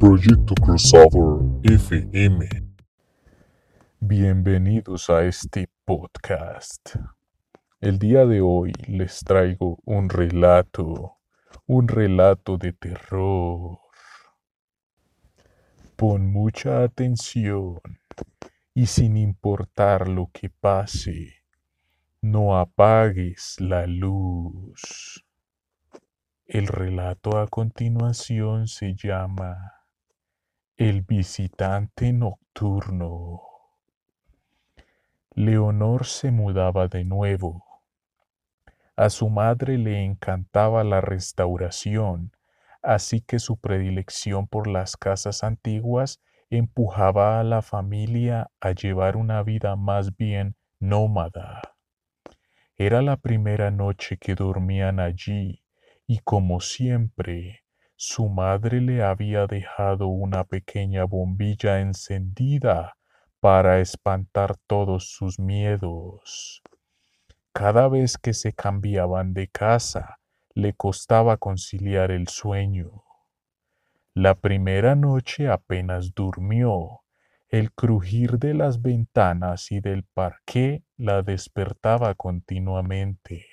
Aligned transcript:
Proyecto 0.00 0.54
Crossover 0.54 1.60
FM. 1.62 2.48
Bienvenidos 4.00 5.10
a 5.10 5.24
este 5.24 5.68
podcast. 5.84 6.96
El 7.82 7.98
día 7.98 8.24
de 8.24 8.40
hoy 8.40 8.72
les 8.88 9.20
traigo 9.20 9.78
un 9.84 10.08
relato, 10.08 11.18
un 11.66 11.86
relato 11.86 12.56
de 12.56 12.72
terror. 12.72 13.78
Pon 15.96 16.32
mucha 16.32 16.82
atención 16.82 17.78
y 18.72 18.86
sin 18.86 19.18
importar 19.18 20.08
lo 20.08 20.30
que 20.32 20.48
pase, 20.48 21.44
no 22.22 22.56
apagues 22.56 23.56
la 23.60 23.86
luz. 23.86 25.26
El 26.46 26.68
relato 26.68 27.36
a 27.36 27.46
continuación 27.48 28.66
se 28.66 28.94
llama 28.94 29.79
El 30.80 31.02
visitante 31.02 32.10
nocturno. 32.10 33.42
Leonor 35.34 36.06
se 36.06 36.30
mudaba 36.30 36.88
de 36.88 37.04
nuevo. 37.04 37.66
A 38.96 39.10
su 39.10 39.28
madre 39.28 39.76
le 39.76 40.02
encantaba 40.02 40.82
la 40.82 41.02
restauración, 41.02 42.32
así 42.80 43.20
que 43.20 43.40
su 43.40 43.58
predilección 43.58 44.48
por 44.48 44.68
las 44.68 44.96
casas 44.96 45.44
antiguas 45.44 46.22
empujaba 46.48 47.40
a 47.40 47.44
la 47.44 47.60
familia 47.60 48.50
a 48.58 48.70
llevar 48.72 49.18
una 49.18 49.42
vida 49.42 49.76
más 49.76 50.16
bien 50.16 50.56
nómada. 50.78 51.60
Era 52.74 53.02
la 53.02 53.18
primera 53.18 53.70
noche 53.70 54.16
que 54.16 54.34
dormían 54.34 54.98
allí 54.98 55.62
y 56.06 56.20
como 56.20 56.60
siempre, 56.60 57.59
su 58.02 58.30
madre 58.30 58.80
le 58.80 59.02
había 59.02 59.46
dejado 59.46 60.06
una 60.06 60.44
pequeña 60.44 61.04
bombilla 61.04 61.80
encendida 61.80 62.96
para 63.40 63.80
espantar 63.80 64.56
todos 64.66 65.10
sus 65.10 65.38
miedos. 65.38 66.62
Cada 67.52 67.88
vez 67.88 68.16
que 68.16 68.32
se 68.32 68.54
cambiaban 68.54 69.34
de 69.34 69.48
casa, 69.48 70.18
le 70.54 70.72
costaba 70.72 71.36
conciliar 71.36 72.10
el 72.10 72.28
sueño. 72.28 73.04
La 74.14 74.34
primera 74.34 74.94
noche 74.94 75.50
apenas 75.50 76.14
durmió. 76.14 77.02
El 77.50 77.70
crujir 77.70 78.38
de 78.38 78.54
las 78.54 78.80
ventanas 78.80 79.70
y 79.72 79.80
del 79.80 80.04
parqué 80.04 80.84
la 80.96 81.20
despertaba 81.20 82.14
continuamente. 82.14 83.44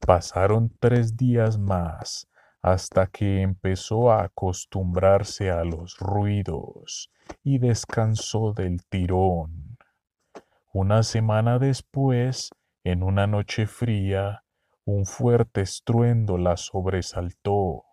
Pasaron 0.00 0.72
tres 0.80 1.16
días 1.16 1.56
más 1.56 2.26
hasta 2.62 3.08
que 3.08 3.42
empezó 3.42 4.12
a 4.12 4.22
acostumbrarse 4.22 5.50
a 5.50 5.64
los 5.64 5.98
ruidos 5.98 7.10
y 7.42 7.58
descansó 7.58 8.52
del 8.52 8.84
tirón. 8.86 9.76
Una 10.72 11.02
semana 11.02 11.58
después, 11.58 12.50
en 12.84 13.02
una 13.02 13.26
noche 13.26 13.66
fría, 13.66 14.44
un 14.84 15.06
fuerte 15.06 15.60
estruendo 15.60 16.38
la 16.38 16.56
sobresaltó. 16.56 17.84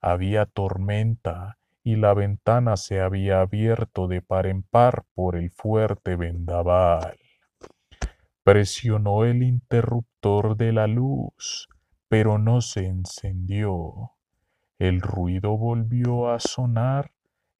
Había 0.00 0.46
tormenta 0.46 1.58
y 1.84 1.96
la 1.96 2.14
ventana 2.14 2.76
se 2.76 3.00
había 3.00 3.40
abierto 3.42 4.08
de 4.08 4.22
par 4.22 4.46
en 4.46 4.62
par 4.62 5.04
por 5.14 5.36
el 5.36 5.50
fuerte 5.50 6.16
vendaval. 6.16 7.16
Presionó 8.42 9.24
el 9.24 9.42
interruptor 9.42 10.56
de 10.56 10.72
la 10.72 10.86
luz, 10.86 11.68
pero 12.08 12.38
no 12.38 12.60
se 12.60 12.86
encendió. 12.86 14.12
El 14.78 15.00
ruido 15.00 15.56
volvió 15.56 16.30
a 16.30 16.40
sonar, 16.40 17.12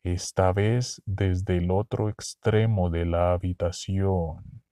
esta 0.03 0.53
vez 0.53 1.03
desde 1.05 1.57
el 1.57 1.71
otro 1.71 2.09
extremo 2.09 2.91
de 2.91 3.07
la 3.07 3.33
habitación. 3.33 4.63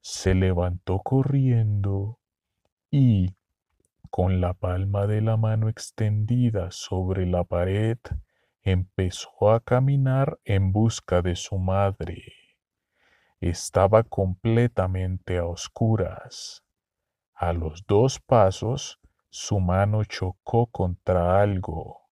Se 0.00 0.34
levantó 0.34 0.98
corriendo 0.98 2.18
y, 2.90 3.34
con 4.10 4.40
la 4.40 4.52
palma 4.52 5.06
de 5.06 5.22
la 5.22 5.36
mano 5.36 5.68
extendida 5.68 6.70
sobre 6.70 7.24
la 7.24 7.44
pared, 7.44 7.98
empezó 8.62 9.50
a 9.50 9.60
caminar 9.60 10.38
en 10.44 10.72
busca 10.72 11.22
de 11.22 11.36
su 11.36 11.58
madre. 11.58 12.32
Estaba 13.40 14.02
completamente 14.02 15.38
a 15.38 15.46
oscuras. 15.46 16.63
A 17.36 17.52
los 17.52 17.84
dos 17.88 18.20
pasos, 18.20 19.00
su 19.28 19.58
mano 19.58 20.04
chocó 20.04 20.66
contra 20.66 21.40
algo. 21.42 22.02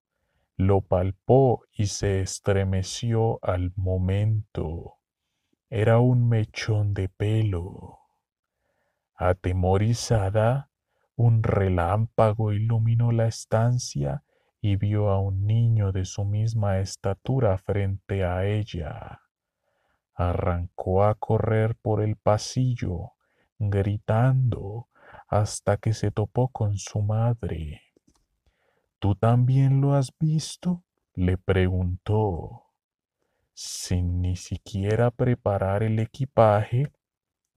Lo 0.56 0.80
palpó 0.80 1.62
y 1.72 1.86
se 1.86 2.20
estremeció 2.20 3.38
al 3.40 3.72
momento. 3.76 4.96
Era 5.70 6.00
un 6.00 6.28
mechón 6.28 6.92
de 6.92 7.08
pelo. 7.08 8.00
Atemorizada, 9.14 10.70
un 11.14 11.44
relámpago 11.44 12.52
iluminó 12.52 13.12
la 13.12 13.28
estancia 13.28 14.24
y 14.60 14.74
vio 14.74 15.08
a 15.08 15.20
un 15.20 15.46
niño 15.46 15.92
de 15.92 16.04
su 16.04 16.24
misma 16.24 16.80
estatura 16.80 17.58
frente 17.58 18.24
a 18.24 18.44
ella. 18.44 19.20
Arrancó 20.14 21.04
a 21.04 21.14
correr 21.14 21.76
por 21.76 22.02
el 22.02 22.16
pasillo, 22.16 23.12
gritando 23.60 24.88
hasta 25.32 25.78
que 25.78 25.94
se 25.94 26.10
topó 26.10 26.48
con 26.48 26.76
su 26.76 27.00
madre. 27.00 27.80
¿Tú 28.98 29.14
también 29.14 29.80
lo 29.80 29.94
has 29.94 30.12
visto? 30.18 30.84
le 31.14 31.38
preguntó. 31.38 32.66
Sin 33.54 34.20
ni 34.20 34.36
siquiera 34.36 35.10
preparar 35.10 35.84
el 35.84 35.98
equipaje, 36.00 36.92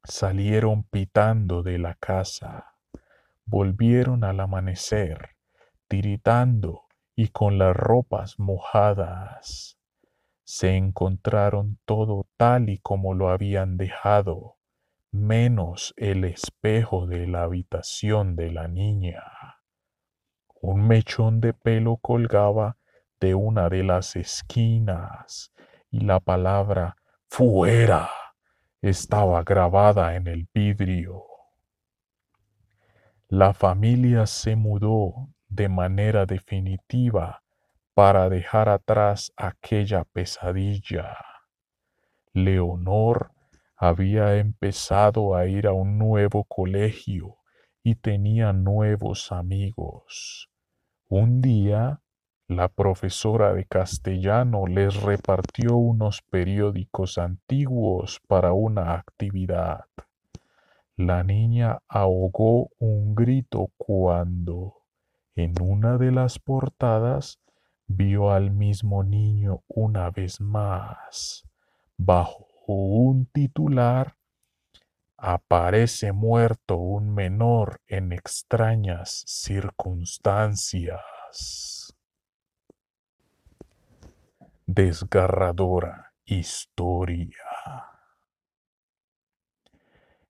salieron 0.06 0.84
pitando 0.84 1.64
de 1.64 1.78
la 1.78 1.96
casa. 1.96 2.78
Volvieron 3.44 4.24
al 4.24 4.40
amanecer, 4.40 5.32
tiritando 5.90 6.86
y 7.14 7.28
con 7.28 7.58
las 7.58 7.76
ropas 7.76 8.40
mojadas. 8.40 9.78
Se 10.46 10.78
encontraron 10.78 11.78
todo 11.84 12.26
tal 12.38 12.70
y 12.70 12.78
como 12.78 13.14
lo 13.14 13.28
habían 13.28 13.76
dejado, 13.76 14.55
menos 15.16 15.94
el 15.98 16.24
espejo 16.26 17.08
de 17.08 17.28
la 17.28 17.44
habitación 17.44 18.36
de 18.36 18.52
la 18.52 18.68
niña. 18.68 19.24
Un 20.62 20.88
mechón 20.88 21.42
de 21.42 21.54
pelo 21.54 21.98
colgaba 21.98 22.78
de 23.20 23.36
una 23.36 23.70
de 23.70 23.84
las 23.84 24.16
esquinas 24.16 25.52
y 25.90 26.02
la 26.02 26.20
palabra 26.20 26.98
fuera 27.30 28.10
estaba 28.82 29.44
grabada 29.44 30.16
en 30.16 30.28
el 30.28 30.48
vidrio. 30.54 31.24
La 33.28 33.54
familia 33.54 34.28
se 34.28 34.56
mudó 34.56 35.30
de 35.48 35.70
manera 35.70 36.26
definitiva 36.26 37.44
para 37.94 38.30
dejar 38.30 38.70
atrás 38.70 39.32
aquella 39.38 40.04
pesadilla. 40.04 41.18
Leonor 42.34 43.35
había 43.78 44.38
empezado 44.38 45.36
a 45.36 45.48
ir 45.48 45.68
a 45.68 45.74
un 45.74 45.98
nuevo 45.98 46.46
colegio 46.46 47.38
y 47.84 47.96
tenía 47.96 48.54
nuevos 48.54 49.32
amigos. 49.32 50.50
Un 51.10 51.42
día, 51.42 52.02
la 52.48 52.68
profesora 52.70 53.54
de 53.54 53.66
castellano 53.66 54.66
les 54.68 55.02
repartió 55.02 55.76
unos 55.76 56.22
periódicos 56.22 57.18
antiguos 57.18 58.22
para 58.28 58.54
una 58.54 58.94
actividad. 58.94 59.86
La 60.96 61.24
niña 61.24 61.80
ahogó 61.88 62.70
un 62.80 63.16
grito 63.16 63.72
cuando, 63.78 64.76
en 65.36 65.54
una 65.62 65.98
de 65.98 66.12
las 66.12 66.40
portadas, 66.40 67.40
vio 67.88 68.32
al 68.32 68.52
mismo 68.52 69.04
niño 69.04 69.64
una 69.68 70.10
vez 70.10 70.40
más, 70.40 71.44
bajo 71.98 72.55
un 72.74 73.28
titular, 73.28 74.18
aparece 75.18 76.12
muerto 76.12 76.78
un 76.78 77.14
menor 77.14 77.82
en 77.88 78.12
extrañas 78.12 79.24
circunstancias. 79.28 81.96
Desgarradora 84.66 86.14
historia. 86.26 87.32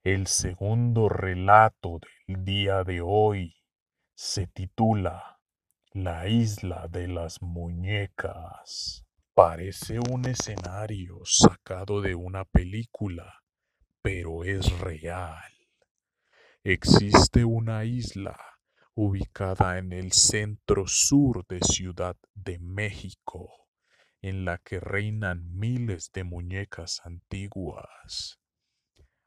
El 0.03 0.27
segundo 0.27 1.09
relato 1.09 1.99
del 2.27 2.45
día 2.45 2.83
de 2.83 3.01
hoy 3.01 3.55
se 4.13 4.45
titula 4.45 5.39
La 5.91 6.27
isla 6.27 6.87
de 6.89 7.07
las 7.07 7.41
muñecas. 7.41 9.04
Parece 9.35 9.99
un 9.99 10.23
escenario 10.29 11.19
sacado 11.25 11.99
de 11.99 12.15
una 12.15 12.45
película, 12.45 13.43
pero 14.01 14.45
es 14.45 14.79
real. 14.79 15.51
Existe 16.63 17.43
una 17.43 17.83
isla, 17.83 18.39
ubicada 18.93 19.77
en 19.77 19.91
el 19.91 20.13
centro 20.13 20.87
sur 20.87 21.45
de 21.47 21.59
Ciudad 21.59 22.15
de 22.33 22.59
México, 22.59 23.67
en 24.21 24.45
la 24.45 24.57
que 24.57 24.79
reinan 24.79 25.53
miles 25.53 26.11
de 26.13 26.23
muñecas 26.23 27.01
antiguas, 27.03 28.39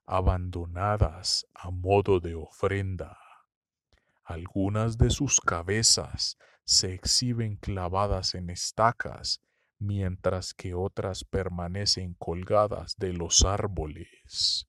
abandonadas 0.07 1.47
a 1.53 1.71
modo 1.71 2.19
de 2.19 2.35
ofrenda. 2.35 3.19
Algunas 4.25 4.97
de 4.97 5.11
sus 5.11 5.39
cabezas 5.39 6.39
se 6.65 6.95
exhiben 6.95 7.57
clavadas 7.57 8.35
en 8.35 8.49
estacas, 8.49 9.43
mientras 9.79 10.55
que 10.55 10.75
otras 10.75 11.25
permanecen 11.25 12.15
colgadas 12.15 12.97
de 12.97 13.13
los 13.13 13.45
árboles. 13.45 14.69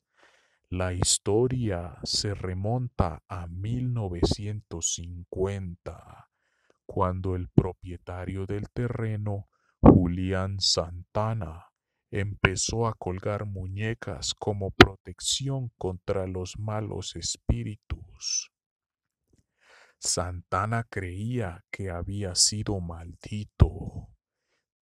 La 0.70 0.94
historia 0.94 1.98
se 2.04 2.36
remonta 2.36 3.24
a 3.28 3.48
1950, 3.48 6.30
cuando 6.86 7.36
el 7.36 7.50
propietario 7.50 8.46
del 8.46 8.70
terreno, 8.70 9.48
Julián 9.82 10.60
Santana, 10.60 11.70
empezó 12.12 12.88
a 12.88 12.94
colgar 12.94 13.46
muñecas 13.46 14.34
como 14.34 14.72
protección 14.72 15.72
contra 15.78 16.28
los 16.28 16.58
malos 16.58 17.16
espíritus. 17.16 18.52
Santana 20.00 20.86
creía 20.90 21.64
que 21.72 21.90
había 21.90 22.36
sido 22.36 22.80
maldito. 22.80 24.09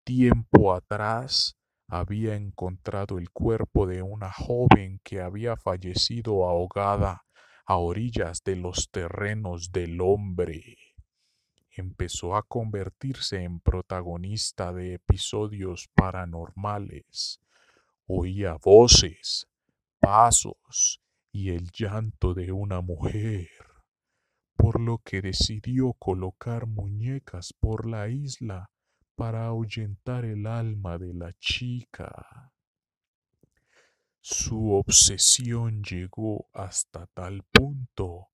Tiempo 0.07 0.73
atrás, 0.73 1.57
había 1.89 2.35
encontrado 2.37 3.17
el 3.17 3.29
cuerpo 3.29 3.85
de 3.87 4.03
una 4.03 4.31
joven 4.31 5.01
que 5.03 5.19
había 5.19 5.57
fallecido 5.57 6.47
ahogada 6.47 7.25
a 7.65 7.75
orillas 7.75 8.41
de 8.45 8.55
los 8.55 8.89
terrenos 8.89 9.73
del 9.73 9.99
hombre. 9.99 10.77
Empezó 11.71 12.37
a 12.37 12.43
convertirse 12.43 13.43
en 13.43 13.59
protagonista 13.59 14.71
de 14.71 14.93
episodios 14.93 15.89
paranormales. 15.93 17.41
Oía 18.05 18.55
voces, 18.63 19.49
pasos 19.99 21.01
y 21.33 21.49
el 21.49 21.69
llanto 21.77 22.33
de 22.33 22.53
una 22.53 22.79
mujer, 22.79 23.49
por 24.55 24.79
lo 24.79 24.99
que 24.99 25.21
decidió 25.21 25.91
colocar 25.99 26.65
muñecas 26.65 27.51
por 27.59 27.85
la 27.85 28.07
isla 28.07 28.69
para 29.17 29.47
ahuyentar 29.47 30.25
el 30.25 30.45
alma 30.45 30.99
de 30.99 31.11
la 31.11 31.33
chica. 31.39 32.53
Su 34.21 34.73
obsesión 34.73 35.81
llegó 35.81 36.47
hasta 36.53 37.07
tal 37.07 37.41
punto 37.51 38.27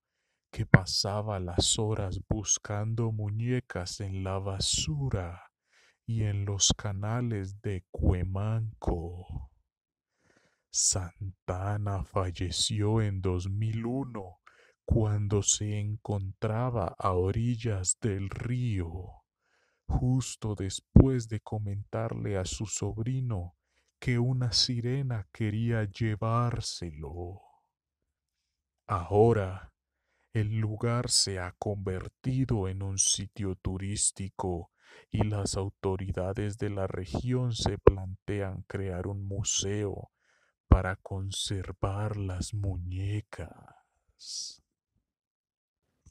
que 0.51 0.65
pasaba 0.65 1.39
las 1.39 1.79
horas 1.79 2.19
buscando 2.27 3.13
muñecas 3.13 4.01
en 4.01 4.25
la 4.25 4.39
basura 4.39 5.51
y 6.05 6.23
en 6.23 6.43
los 6.43 6.73
canales 6.75 7.61
de 7.61 7.85
Cuemanco. 7.89 9.51
Santana 10.69 12.03
falleció 12.03 13.01
en 13.01 13.21
2001 13.21 14.41
cuando 14.83 15.41
se 15.43 15.79
encontraba 15.79 16.93
a 16.99 17.13
orillas 17.13 17.97
del 18.01 18.29
río 18.29 19.22
justo 19.87 20.55
después 20.55 21.27
de 21.27 21.39
comentarle 21.39 22.37
a 22.37 22.45
su 22.45 22.65
sobrino 22.65 23.55
que 23.99 24.19
una 24.19 24.51
sirena 24.51 25.27
quería 25.31 25.85
llevárselo. 25.85 27.41
Ahora 28.85 29.73
el 30.33 30.59
lugar 30.59 31.09
se 31.09 31.39
ha 31.39 31.53
convertido 31.53 32.67
en 32.67 32.81
un 32.81 32.97
sitio 32.97 33.55
turístico 33.55 34.71
y 35.09 35.23
las 35.23 35.55
autoridades 35.55 36.57
de 36.57 36.69
la 36.69 36.87
región 36.87 37.53
se 37.53 37.77
plantean 37.77 38.63
crear 38.63 39.07
un 39.07 39.25
museo 39.25 40.11
para 40.67 40.95
conservar 40.95 42.17
las 42.17 42.53
muñecas. 42.53 44.61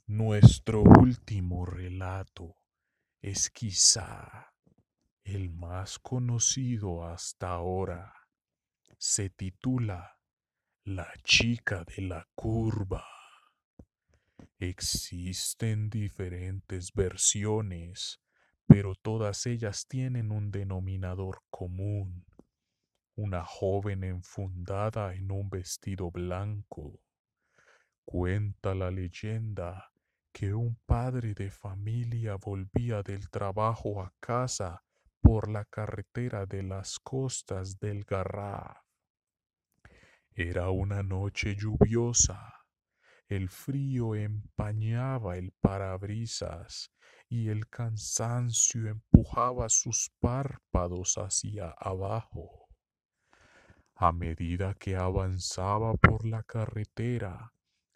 Nuestro 0.07 0.81
último 0.81 1.65
relato 1.65 2.57
es 3.23 3.49
quizá 3.49 4.53
el 5.23 5.49
más 5.49 5.97
conocido 5.97 7.07
hasta 7.07 7.51
ahora. 7.51 8.13
Se 8.97 9.29
titula 9.29 10.19
La 10.83 11.09
chica 11.23 11.85
de 11.85 12.01
la 12.01 12.27
curva. 12.35 13.05
Existen 14.59 15.89
diferentes 15.89 16.91
versiones, 16.93 18.19
pero 18.67 18.93
todas 18.93 19.45
ellas 19.45 19.87
tienen 19.87 20.29
un 20.29 20.51
denominador 20.51 21.43
común. 21.49 22.25
Una 23.15 23.45
joven 23.45 24.03
enfundada 24.03 25.13
en 25.13 25.31
un 25.31 25.49
vestido 25.49 26.11
blanco. 26.11 26.99
Cuenta 28.03 28.75
la 28.75 28.91
leyenda 28.91 29.92
que 30.33 30.53
un 30.53 30.75
padre 30.87 31.35
de 31.35 31.51
familia 31.51 32.35
volvía 32.35 33.03
del 33.03 33.29
trabajo 33.29 34.01
a 34.01 34.11
casa 34.19 34.83
por 35.21 35.49
la 35.49 35.63
carretera 35.63 36.47
de 36.47 36.63
las 36.63 36.99
costas 36.99 37.79
del 37.79 38.03
Garraf. 38.03 38.77
Era 40.35 40.71
una 40.71 41.03
noche 41.03 41.55
lluviosa. 41.55 42.65
El 43.27 43.49
frío 43.49 44.15
empañaba 44.15 45.37
el 45.37 45.51
parabrisas 45.61 46.91
y 47.29 47.49
el 47.49 47.69
cansancio 47.69 48.89
empujaba 48.89 49.69
sus 49.69 50.11
párpados 50.19 51.17
hacia 51.17 51.69
abajo. 51.77 52.67
A 53.95 54.11
medida 54.11 54.73
que 54.73 54.95
avanzaba 54.95 55.93
por 55.93 56.25
la 56.25 56.41
carretera, 56.43 57.52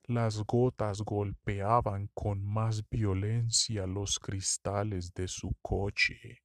las 0.07 0.41
gotas 0.43 1.01
golpeaban 1.01 2.09
con 2.13 2.41
más 2.41 2.87
violencia 2.89 3.85
los 3.85 4.19
cristales 4.19 5.13
de 5.13 5.27
su 5.27 5.53
coche, 5.61 6.43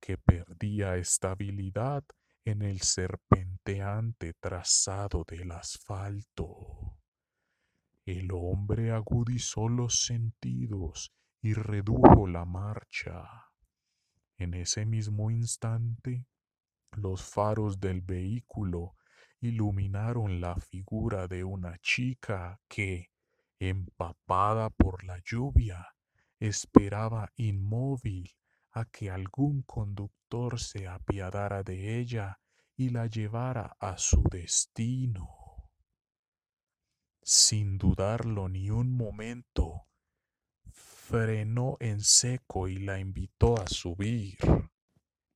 que 0.00 0.18
perdía 0.18 0.96
estabilidad 0.96 2.04
en 2.44 2.62
el 2.62 2.80
serpenteante 2.80 4.34
trazado 4.40 5.24
del 5.24 5.52
asfalto. 5.52 6.96
El 8.04 8.32
hombre 8.32 8.90
agudizó 8.90 9.68
los 9.68 10.02
sentidos 10.02 11.12
y 11.42 11.54
redujo 11.54 12.26
la 12.26 12.44
marcha. 12.44 13.50
En 14.36 14.54
ese 14.54 14.84
mismo 14.84 15.30
instante, 15.30 16.26
los 16.92 17.22
faros 17.22 17.78
del 17.78 18.00
vehículo 18.00 18.96
iluminaron 19.40 20.40
la 20.40 20.56
figura 20.56 21.26
de 21.26 21.44
una 21.44 21.78
chica 21.78 22.60
que, 22.68 23.10
empapada 23.58 24.70
por 24.70 25.04
la 25.04 25.20
lluvia, 25.24 25.94
esperaba 26.38 27.32
inmóvil 27.36 28.34
a 28.72 28.84
que 28.84 29.10
algún 29.10 29.62
conductor 29.62 30.60
se 30.60 30.86
apiadara 30.86 31.62
de 31.62 31.98
ella 31.98 32.40
y 32.76 32.90
la 32.90 33.06
llevara 33.06 33.76
a 33.78 33.98
su 33.98 34.22
destino. 34.30 35.28
Sin 37.22 37.78
dudarlo 37.78 38.48
ni 38.48 38.70
un 38.70 38.96
momento, 38.96 39.86
frenó 40.70 41.76
en 41.80 42.00
seco 42.00 42.68
y 42.68 42.78
la 42.78 42.98
invitó 42.98 43.60
a 43.60 43.66
subir. 43.66 44.38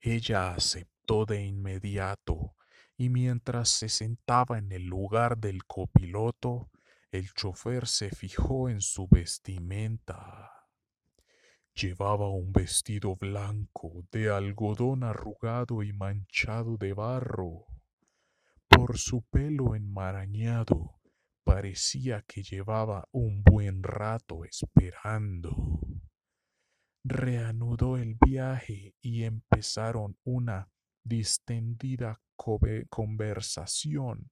Ella 0.00 0.54
aceptó 0.54 1.26
de 1.26 1.44
inmediato 1.44 2.54
y 2.96 3.08
mientras 3.08 3.68
se 3.70 3.88
sentaba 3.88 4.58
en 4.58 4.70
el 4.72 4.84
lugar 4.84 5.38
del 5.38 5.64
copiloto, 5.64 6.70
el 7.10 7.32
chofer 7.32 7.86
se 7.86 8.10
fijó 8.10 8.68
en 8.68 8.80
su 8.80 9.08
vestimenta. 9.08 10.50
Llevaba 11.74 12.28
un 12.28 12.52
vestido 12.52 13.16
blanco 13.16 14.04
de 14.12 14.30
algodón 14.30 15.02
arrugado 15.02 15.82
y 15.82 15.92
manchado 15.92 16.76
de 16.76 16.92
barro. 16.92 17.66
Por 18.68 18.98
su 18.98 19.22
pelo 19.22 19.74
enmarañado 19.74 21.00
parecía 21.44 22.22
que 22.22 22.42
llevaba 22.42 23.08
un 23.12 23.42
buen 23.42 23.82
rato 23.82 24.44
esperando. 24.44 25.80
Reanudó 27.04 27.96
el 27.96 28.16
viaje 28.24 28.94
y 29.00 29.24
empezaron 29.24 30.16
una 30.24 30.68
distendida 31.04 32.20
conversación 32.90 34.30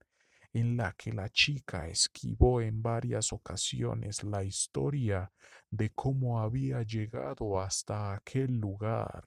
en 0.52 0.76
la 0.76 0.92
que 0.92 1.12
la 1.12 1.28
chica 1.30 1.88
esquivó 1.88 2.60
en 2.60 2.82
varias 2.82 3.32
ocasiones 3.32 4.22
la 4.22 4.44
historia 4.44 5.32
de 5.70 5.90
cómo 5.90 6.40
había 6.40 6.82
llegado 6.82 7.60
hasta 7.60 8.12
aquel 8.12 8.58
lugar, 8.58 9.24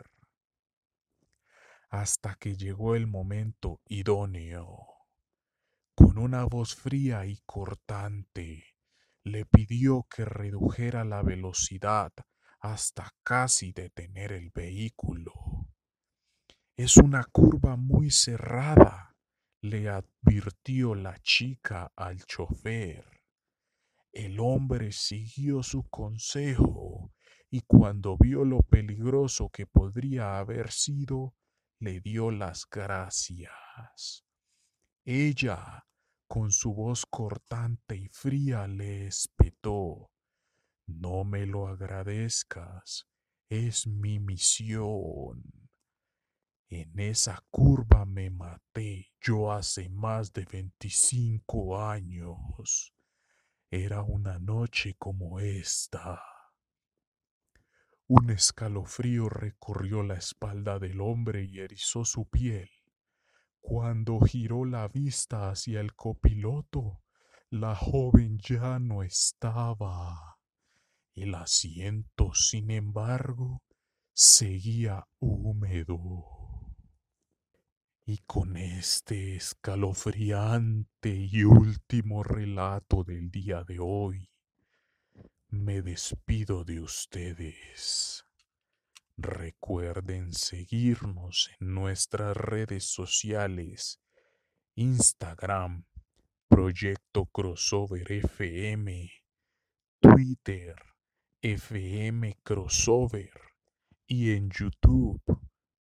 hasta 1.90 2.36
que 2.36 2.56
llegó 2.56 2.96
el 2.96 3.08
momento 3.08 3.82
idóneo. 3.88 4.88
Con 5.96 6.18
una 6.18 6.44
voz 6.44 6.76
fría 6.76 7.26
y 7.26 7.40
cortante, 7.46 8.76
le 9.24 9.46
pidió 9.46 10.06
que 10.10 10.26
redujera 10.26 11.04
la 11.04 11.24
velocidad 11.24 12.12
hasta 12.60 13.12
casi 13.24 13.72
detener 13.72 14.32
el 14.32 14.52
vehículo. 14.52 15.34
Es 16.78 16.98
una 16.98 17.24
curva 17.24 17.78
muy 17.78 18.12
cerrada, 18.12 19.16
le 19.62 19.88
advirtió 19.88 20.94
la 20.94 21.18
chica 21.20 21.94
al 21.96 22.26
chofer. 22.26 23.06
El 24.12 24.42
hombre 24.42 24.92
siguió 24.92 25.64
su 25.64 25.84
consejo 25.84 27.14
y 27.50 27.62
cuando 27.62 28.18
vio 28.18 28.44
lo 28.44 28.60
peligroso 28.60 29.50
que 29.50 29.66
podría 29.66 30.38
haber 30.38 30.70
sido, 30.70 31.34
le 31.80 32.02
dio 32.02 32.30
las 32.30 32.66
gracias. 32.70 34.26
Ella, 35.06 35.88
con 36.28 36.52
su 36.52 36.74
voz 36.74 37.06
cortante 37.06 37.96
y 37.96 38.10
fría, 38.10 38.68
le 38.68 39.08
espetó. 39.08 40.12
No 40.88 41.24
me 41.24 41.46
lo 41.46 41.70
agradezcas, 41.70 43.08
es 43.48 43.88
mi 43.88 44.20
misión. 44.20 45.65
En 46.70 47.00
esa 47.00 47.44
curva 47.52 48.06
me 48.06 48.32
maté 48.32 49.12
yo 49.22 49.52
hace 49.52 49.90
más 49.90 50.34
de 50.34 50.46
veinticinco 50.46 51.80
años. 51.80 52.94
Era 53.70 54.02
una 54.02 54.40
noche 54.40 54.96
como 54.98 55.40
esta. 55.40 56.22
Un 58.08 58.30
escalofrío 58.30 59.30
recorrió 59.30 60.04
la 60.04 60.16
espalda 60.16 60.80
del 60.80 61.02
hombre 61.02 61.44
y 61.44 61.60
erizó 61.60 62.06
su 62.06 62.30
piel. 62.30 62.70
Cuando 63.62 64.20
giró 64.20 64.66
la 64.66 64.88
vista 64.88 65.50
hacia 65.50 65.82
el 65.82 65.96
copiloto, 65.96 67.02
la 67.50 67.76
joven 67.76 68.38
ya 68.40 68.80
no 68.80 69.02
estaba. 69.02 70.38
El 71.14 71.34
asiento, 71.34 72.34
sin 72.34 72.70
embargo, 72.70 73.64
seguía 74.14 75.08
húmedo. 75.20 76.35
Y 78.08 78.20
con 78.28 78.56
este 78.56 79.36
escalofriante 79.36 81.10
y 81.10 81.44
último 81.44 82.22
relato 82.22 83.04
del 83.04 83.32
día 83.32 83.64
de 83.64 83.80
hoy, 83.80 84.30
me 85.50 85.82
despido 85.82 86.64
de 86.64 86.82
ustedes. 86.82 88.24
Recuerden 89.18 90.34
seguirnos 90.34 91.50
en 91.60 91.74
nuestras 91.74 92.38
redes 92.38 92.84
sociales, 92.84 94.00
Instagram, 94.76 95.86
Proyecto 96.48 97.26
Crossover 97.26 98.12
FM, 98.12 99.10
Twitter, 100.00 100.76
FM 101.42 102.38
Crossover 102.44 103.32
y 104.06 104.34
en 104.34 104.52
YouTube, 104.52 105.24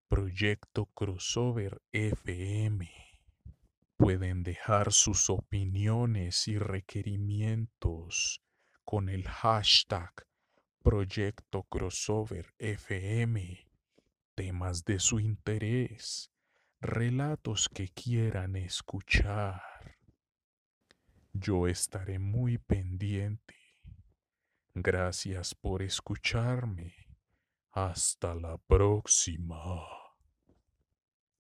Proyecto 0.07 0.85
Crossover 0.93 1.81
FM. 1.91 2.89
Pueden 3.97 4.43
dejar 4.43 4.93
sus 4.93 5.29
opiniones 5.29 6.47
y 6.47 6.59
requerimientos 6.59 8.41
con 8.83 9.09
el 9.09 9.27
hashtag 9.27 10.11
Proyecto 10.83 11.63
Crossover 11.63 12.53
FM, 12.59 13.67
temas 14.35 14.85
de 14.85 14.99
su 14.99 15.19
interés, 15.19 16.31
relatos 16.79 17.67
que 17.67 17.89
quieran 17.89 18.55
escuchar. 18.55 19.97
Yo 21.33 21.67
estaré 21.67 22.19
muy 22.19 22.59
pendiente. 22.59 23.55
Gracias 24.75 25.55
por 25.55 25.81
escucharme. 25.81 26.93
Hasta 27.71 28.35
la 28.35 28.57
próxima. 28.57 29.94